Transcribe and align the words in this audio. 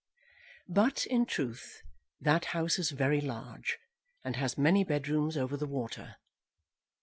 But, 0.67 1.05
in 1.05 1.27
truth, 1.27 1.83
that 2.19 2.45
house 2.57 2.79
is 2.79 2.89
very 2.89 3.21
large, 3.21 3.77
and 4.23 4.35
has 4.35 4.57
many 4.57 4.83
bedrooms 4.83 5.37
over 5.37 5.55
the 5.55 5.67
water. 5.67 6.15